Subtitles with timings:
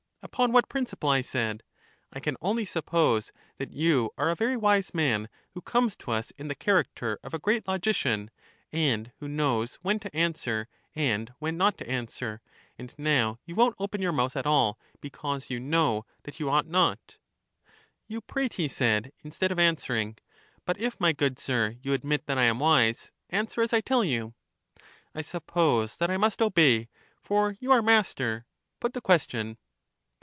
[0.23, 1.09] Upon what principle?
[1.09, 1.63] I said.
[2.13, 6.29] I can only suppose that you are a very wise man, who comes to us
[6.37, 8.29] in the character of a great logician,
[8.71, 10.69] and who knows when to EUTHYDEMUS 245 answer
[11.09, 12.39] and when not to answer—
[12.79, 16.67] and now you won't open your mouth at all, because you know that you ought
[16.67, 17.17] not.
[18.07, 20.17] You prate, he said, instead of answering.
[20.65, 24.03] But if, my good sir, you admit that I am wise, answer as I tell
[24.03, 24.35] you.
[25.15, 26.89] I suppose that I must obey,
[27.21, 28.45] for you are master.
[28.79, 29.57] Put the question.